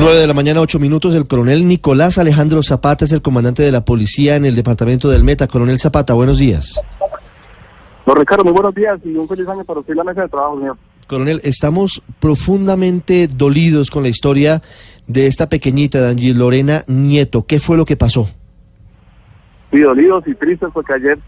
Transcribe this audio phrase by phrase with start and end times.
[0.00, 1.14] 9 de la mañana, 8 minutos.
[1.14, 5.24] El coronel Nicolás Alejandro Zapata es el comandante de la policía en el departamento del
[5.24, 5.46] Meta.
[5.46, 6.80] Coronel Zapata, buenos días.
[8.06, 10.28] Don Ricardo, muy buenos días y un feliz año para usted y la mesa de
[10.30, 10.78] trabajo, señor.
[11.06, 14.62] Coronel, estamos profundamente dolidos con la historia
[15.06, 17.44] de esta pequeñita, de Angie Lorena Nieto.
[17.44, 18.26] ¿Qué fue lo que pasó?
[19.70, 21.18] Sí, dolidos y tristes porque ayer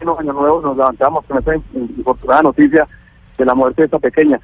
[0.00, 2.88] en los años nuevos nos levantamos con esa infortunada noticia
[3.36, 4.40] de la muerte de esta pequeña.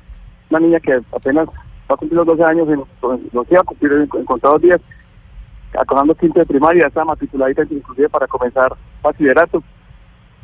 [0.50, 1.48] Una niña que apenas
[1.90, 2.82] va a cumplir los 12 años, en,
[3.32, 4.80] los iba a cumplir en, contados días,
[5.78, 9.62] acabando quinto de primaria, está matriculadita inclusive para comenzar bachillerato.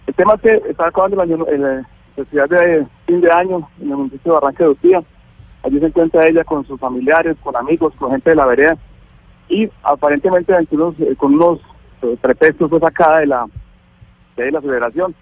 [0.06, 3.90] El tema es que está acabando el año, el, festival de fin de año en
[3.90, 5.02] el municipio de Barranca de Utía.
[5.62, 8.78] Allí se encuentra ella con sus familiares, con amigos, con gente de la vereda
[9.48, 11.60] y aparentemente eh, con unos
[12.02, 13.46] eh, pretextos fue sacada de la
[14.36, 15.14] de la federación.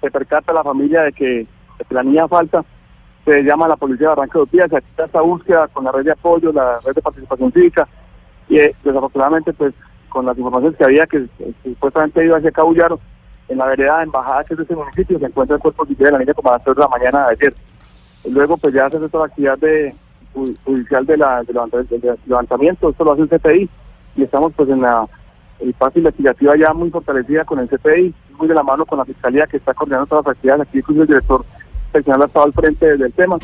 [0.00, 2.64] Se percata la familia de que, de que la niña falta,
[3.34, 6.04] se llama la policía de Barranca de Utía, se activa esta búsqueda con la red
[6.04, 7.86] de apoyo, la red de participación cívica
[8.48, 9.72] y eh, desafortunadamente pues
[10.08, 12.98] con las informaciones que había que eh, supuestamente iba hacia Cabullaro,
[13.48, 16.10] en la vereda de embajada que es de ese municipio se encuentra el cuerpo de
[16.10, 17.54] la niña como a las 3 de la mañana de ayer.
[18.28, 19.94] Luego pues ya se hace toda la actividad de
[20.34, 23.70] ju- judicial de la, de levant- de levantamiento, esto lo hace el CPI
[24.16, 25.06] y estamos pues en la
[25.60, 29.46] el investigativa ya muy fortalecida con el CPI, muy de la mano con la Fiscalía
[29.46, 30.66] que está coordinando todas las actividades.
[30.66, 31.44] Aquí incluso el director
[31.92, 33.38] seccional ha estado al frente del, tema.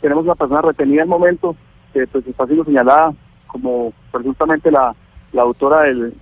[0.00, 1.56] Tenemos una persona retenida en el momento
[1.92, 3.12] que pues está siendo señalada
[3.46, 4.94] como presuntamente la,
[5.38, 6.14] autora del,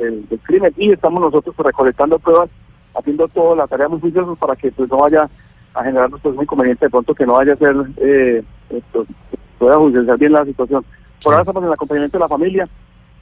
[0.43, 2.51] crimen y estamos nosotros pues, recolectando pruebas,
[2.95, 5.29] haciendo toda la tarea muy juiciosos para que pues no vaya
[5.75, 9.07] a generarnos pues muy inconveniente de pronto que no vaya a ser eh, esto,
[9.59, 10.85] pueda judicializar bien la situación.
[11.23, 12.69] Por ahora estamos en el acompañamiento de la familia,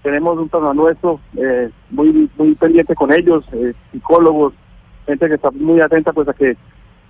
[0.03, 4.55] tenemos un personal nuestro eh, muy muy pendiente con ellos, eh, psicólogos,
[5.07, 6.57] gente que está muy atenta pues a que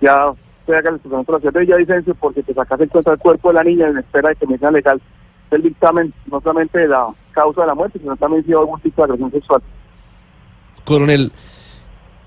[0.01, 0.33] ya
[0.67, 3.19] se haga el tratamiento de la ciudad de Villavicencio porque pues acá se encuentra el
[3.19, 5.01] cuerpo de la niña en espera de que me sea legal
[5.49, 9.01] el dictamen, no solamente de la causa de la muerte, sino también si algún tipo
[9.01, 9.61] de agresión sexual.
[10.83, 11.31] Coronel,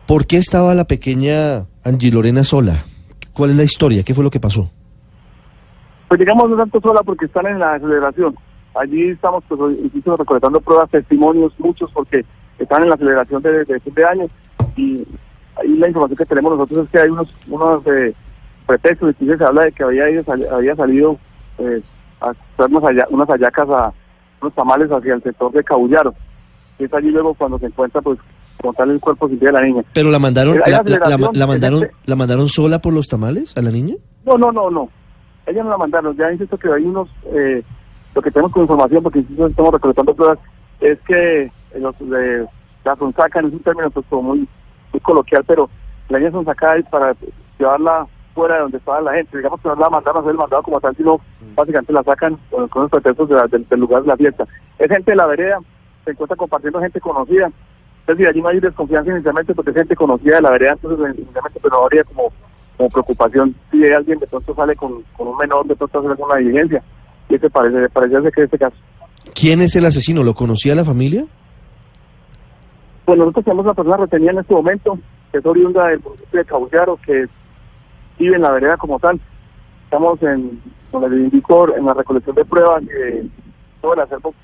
[0.06, 2.84] ¿por qué estaba la pequeña Angie Lorena sola?
[3.34, 4.02] ¿Cuál es la historia?
[4.02, 4.70] ¿Qué fue lo que pasó?
[6.08, 8.34] Pues digamos no tanto sola porque están en la aceleración.
[8.74, 12.24] Allí estamos pues incluso recolectando pruebas, testimonios, muchos porque
[12.58, 14.26] están en la aceleración de, de fin de año
[14.76, 15.06] y
[15.56, 18.14] ahí la información que tenemos nosotros es que hay unos unos eh,
[18.70, 20.22] pretextos, incluso se habla de que había ido,
[20.52, 21.18] había salido
[21.58, 21.82] eh,
[22.20, 23.92] a hacer unas, halla- unas hallacas a
[24.40, 26.14] unos tamales hacia el sector de Cabullaro.
[26.78, 28.18] Y es allí luego cuando se encuentra pues
[28.60, 29.82] como tal el cuerpo sin vida de la niña.
[29.92, 33.56] Pero la mandaron, la, la- la- aceleración, la mandaron, la mandaron sola por los tamales
[33.56, 33.96] a la niña.
[34.24, 34.88] No, no, no, no.
[35.46, 36.16] Ella no la mandaron.
[36.16, 37.62] Ya insisto que hay unos, eh,
[38.14, 40.38] lo que tenemos con información, porque insisto, estamos recolectando pruebas,
[40.80, 41.50] es que eh,
[41.80, 42.46] los de
[42.84, 44.48] la sonsacan es un término pues como muy,
[44.92, 45.68] muy coloquial, pero
[46.08, 47.14] la niña sonsacada es para
[47.58, 48.06] llevarla
[48.40, 49.36] fuera de donde estaba la gente.
[49.36, 51.20] Digamos que no la mandaron a hacer el mandado como tal, sino
[51.54, 54.46] básicamente la sacan con, con los pretextos de la- del, del lugar de la fiesta.
[54.78, 55.58] Es gente de la vereda,
[56.04, 57.48] se encuentra compartiendo gente conocida.
[57.48, 61.18] Es decir, allí no hay desconfianza inicialmente porque es gente conocida de la vereda, entonces
[61.18, 62.32] inicialmente pero no habría como
[62.76, 66.12] como preocupación si hay alguien de pronto sale con, con un menor, de pronto hacer
[66.12, 66.82] alguna diligencia.
[67.28, 68.76] Y ese parece, parece ser que es este caso.
[69.34, 70.22] ¿Quién es el asesino?
[70.24, 71.26] ¿Lo conocía la familia?
[73.04, 74.98] Pues nosotros tenemos una persona retenida en este momento,
[75.30, 77.26] que es oriunda del municipio de Cabullaro, que
[78.20, 79.20] vive en la vereda como tal.
[79.84, 80.60] Estamos en,
[80.90, 83.30] como les indico, en la recolección de pruebas y
[83.80, 84.34] todo el acervo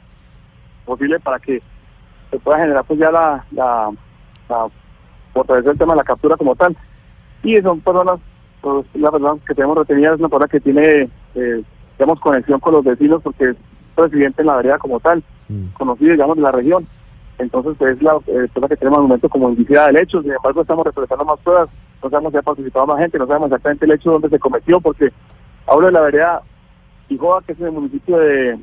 [0.85, 1.63] posible para que
[2.31, 3.91] se pueda generar pues ya la, la,
[4.49, 4.67] la
[5.33, 6.77] fortalecer el tema de la captura como tal.
[7.43, 8.19] Y son personas,
[8.61, 11.63] pues, la persona que tenemos retenida es una persona que tiene, eh,
[11.99, 13.57] digamos, conexión con los vecinos porque es
[13.97, 15.69] residente en la vereda como tal, Mm.
[15.75, 16.87] conocido, digamos, de la región.
[17.39, 20.63] Entonces es la eh, persona que tenemos al momento como indiciada del hecho, sin embargo
[20.63, 21.69] estamos recolectando más pruebas,
[22.03, 24.81] no sabemos si ha participado más gente, no sabemos exactamente el hecho donde se cometió,
[24.81, 25.13] porque
[25.66, 26.43] hablo de la vereda
[27.09, 28.59] Ijoa, que es en el municipio de,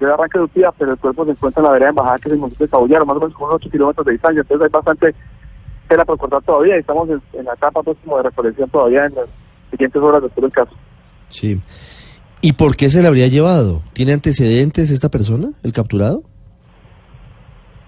[0.00, 2.32] de Barranca de Utía, pero el cuerpo se encuentra en la vereda Embajada, que es
[2.34, 4.70] el municipio de Cabullaro, más o menos como unos 8 kilómetros de distancia, entonces hay
[4.70, 5.14] bastante
[5.88, 9.14] tela por cortar todavía y estamos en, en la etapa como de recolección todavía en
[9.14, 9.26] las
[9.70, 10.72] siguientes horas después del caso.
[11.28, 11.60] Sí.
[12.40, 13.82] ¿Y por qué se la habría llevado?
[13.92, 16.22] ¿Tiene antecedentes esta persona, el capturado?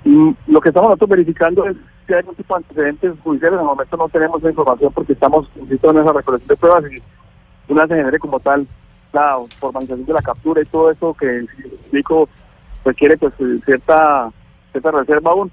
[0.05, 1.77] Mm, Lo que estamos nosotros verificando es
[2.09, 3.55] si hay algún tipo de antecedentes judiciales.
[3.55, 6.85] En el momento no tenemos esa información porque estamos, insisto, en esa recolección de pruebas
[6.91, 8.67] y una se genere como tal
[9.13, 12.29] la formalización de la captura y todo eso que explico,
[12.85, 13.35] requiere pues
[13.65, 14.31] cierta,
[14.73, 15.51] cierta reserva aún,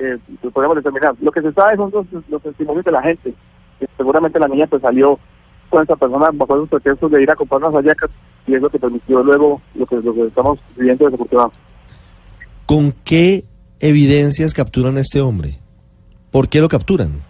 [0.00, 0.18] eh,
[0.52, 1.14] podemos determinar.
[1.20, 3.34] Lo que se sabe son los, los testimonios de la gente.
[3.78, 5.18] que seguramente la niña pues salió
[5.70, 8.10] con esa persona bajo esos pretextos de ir a comprar unas hallacas
[8.46, 11.58] y es lo que permitió luego lo que, lo que estamos viviendo desafortunadamente.
[12.66, 13.44] ¿Con qué
[13.78, 15.61] evidencias capturan a este hombre?
[16.32, 17.22] ¿Por qué lo capturan?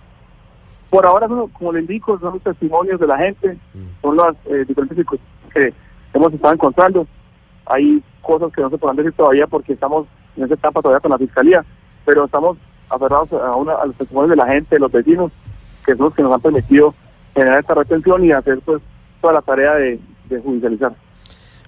[0.89, 3.59] Por ahora, como le indico, son los testimonios de la gente,
[4.01, 5.05] son las eh, diferentes
[5.53, 5.75] que
[6.15, 7.07] hemos estado encontrando.
[7.67, 10.07] Hay cosas que no se podrán decir todavía porque estamos
[10.37, 11.65] en esa etapa todavía con la fiscalía,
[12.05, 12.57] pero estamos
[12.89, 15.33] aferrados a, una, a los testimonios de la gente, de los vecinos,
[15.85, 16.95] que son los que nos han permitido
[17.35, 18.81] generar esta retención y hacer pues
[19.21, 20.95] toda la tarea de, de judicializar.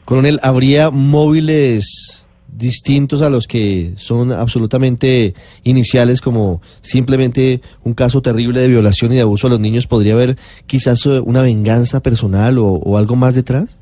[0.04, 2.23] Coronel, ¿habría móviles
[2.54, 9.16] distintos a los que son absolutamente iniciales, como simplemente un caso terrible de violación y
[9.16, 9.86] de abuso a los niños?
[9.86, 10.36] ¿Podría haber
[10.66, 13.78] quizás eh, una venganza personal o, o algo más detrás?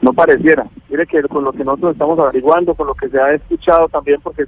[0.00, 0.66] No pareciera.
[0.88, 4.20] Mire que con lo que nosotros estamos averiguando, con lo que se ha escuchado también,
[4.22, 4.44] porque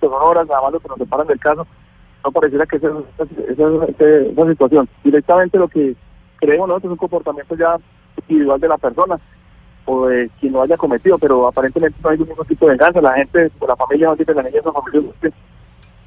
[0.00, 1.66] son horas nada más lo que nos separan del caso,
[2.24, 2.88] no pareciera que esa
[3.18, 4.88] es esa situación.
[5.02, 5.94] Directamente lo que
[6.36, 7.76] creemos nosotros es un comportamiento ya
[8.28, 9.20] individual de la persona
[9.86, 13.00] o de quien lo haya cometido, pero aparentemente no hay ningún tipo de venganza.
[13.00, 14.60] La gente, o la familia, no tiene la niña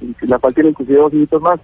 [0.01, 1.59] es la cual tiene inclusive dos hijitos más,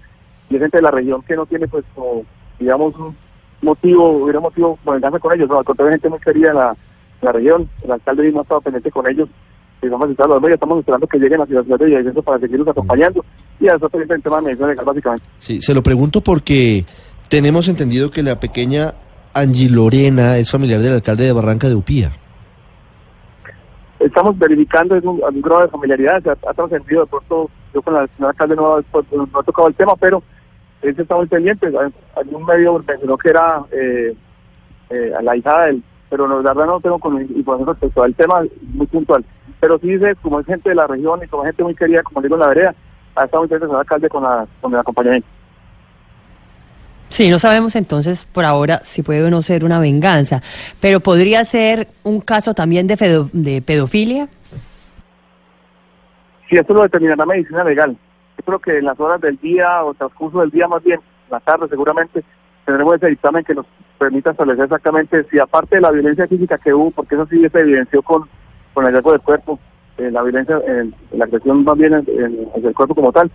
[0.50, 2.24] y hay gente de la región que no tiene, pues, como,
[2.60, 3.16] digamos, un
[3.62, 5.50] motivo, hubiera motivo de venganza con ellos.
[5.50, 6.76] No, al contrario, gente muy querida en la,
[7.22, 9.30] la región, el alcalde mismo ha estado pendiente con ellos,
[9.82, 12.68] y vamos a los medios, estamos esperando que lleguen a ciudad de Villavicencio para seguirlos
[12.68, 13.24] acompañando,
[13.60, 15.26] y eso pendiente el tema de medición legal, básicamente.
[15.38, 16.86] Sí, se lo pregunto porque
[17.28, 18.94] tenemos entendido que la pequeña
[19.34, 22.12] Angie Lorena es familiar del alcalde de Barranca de Upía.
[24.00, 27.94] Estamos verificando es un, grado de familiaridad, se ha, ha trascendido de pronto, yo con
[27.94, 30.22] la señora alcalde no, pues, no, ha tocado el tema, pero
[30.82, 34.14] él está muy pendiente, hay un medio mencionó que era eh,
[34.90, 38.42] eh, la hija del, pero la verdad no tengo información respecto al tema
[38.74, 39.24] muy puntual,
[39.62, 42.04] pero sí dice, como es gente de la región y como es gente muy querida,
[42.04, 42.76] como digo en la vereda,
[43.16, 45.28] ha estado muy pendiente alcalde con, la, con el acompañamiento.
[47.14, 50.42] Sí, no sabemos entonces por ahora si puede o no ser una venganza,
[50.82, 54.28] pero podría ser un caso también de, fedo- de pedofilia.
[56.50, 59.94] Si esto lo determinará medicina legal, yo creo que en las horas del día o
[59.94, 61.00] transcurso del día más bien,
[61.30, 62.24] la tarde seguramente,
[62.66, 63.68] tendremos ese dictamen que nos
[64.00, 67.60] permita establecer exactamente si aparte de la violencia física que hubo, porque eso sí se
[67.60, 68.24] evidenció con,
[68.74, 69.60] con el hallazgo del cuerpo,
[70.00, 73.30] eh, la violencia, eh, la agresión más bien en, en- en el cuerpo como tal,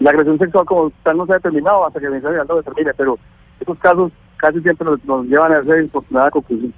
[0.00, 2.56] la agresión sexual como tal no se ha determinado hasta que el Ministerio Legal lo
[2.56, 3.18] determine, pero
[3.60, 6.72] esos casos casi siempre nos, nos llevan a esa infortunada conclusión.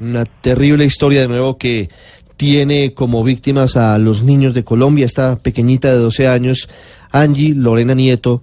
[0.00, 1.88] Una terrible historia de nuevo que
[2.36, 6.68] tiene como víctimas a los niños de Colombia, esta pequeñita de 12 años,
[7.10, 8.42] Angie Lorena Nieto,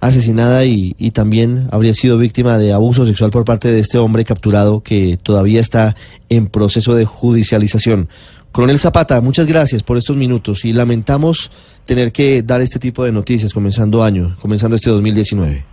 [0.00, 4.24] asesinada y, y también habría sido víctima de abuso sexual por parte de este hombre
[4.24, 5.96] capturado que todavía está
[6.28, 8.08] en proceso de judicialización.
[8.52, 11.50] Coronel Zapata, muchas gracias por estos minutos y lamentamos
[11.84, 15.64] tener que dar este tipo de noticias comenzando año, comenzando este 2019.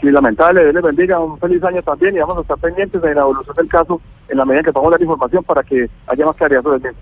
[0.00, 3.22] Sí, lamentable, Dios bendiga, un feliz año también y vamos a estar pendientes de la
[3.22, 6.36] evolución del caso en la medida en que podamos dar información para que haya más
[6.36, 6.98] claridad sobre el mismo.